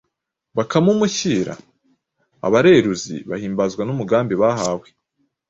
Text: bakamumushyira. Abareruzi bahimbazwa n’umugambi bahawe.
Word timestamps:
bakamumushyira. 0.57 1.53
Abareruzi 2.47 3.15
bahimbazwa 3.29 3.81
n’umugambi 3.85 4.33
bahawe. 4.41 4.87